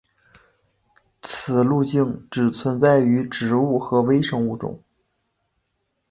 [1.21, 4.81] 此路径只存在于植物和微生物中。